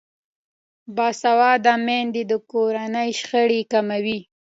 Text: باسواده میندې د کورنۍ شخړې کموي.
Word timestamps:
باسواده 0.95 1.73
میندې 1.85 2.23
د 2.31 2.33
کورنۍ 2.51 3.09
شخړې 3.19 3.61
کموي. 3.71 4.19